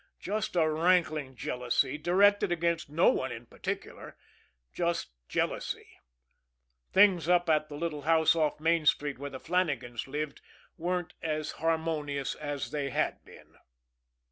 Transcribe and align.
Just 0.19 0.55
a 0.55 0.67
rankling 0.67 1.35
jealousy, 1.35 1.95
directed 1.99 2.51
against 2.51 2.89
no 2.89 3.11
one 3.11 3.31
in 3.31 3.45
particular 3.45 4.17
just 4.73 5.09
jealousy. 5.29 5.99
Things 6.91 7.29
up 7.29 7.47
at 7.51 7.69
the 7.69 7.75
little 7.75 8.01
house 8.01 8.35
off 8.35 8.59
Main 8.59 8.87
Street 8.87 9.19
where 9.19 9.29
the 9.29 9.39
Flannagans 9.39 10.07
lived 10.07 10.41
weren't 10.75 11.13
as 11.21 11.51
harmonious 11.51 12.33
as 12.33 12.71
they 12.71 12.89
had 12.89 13.23
been. 13.23 13.57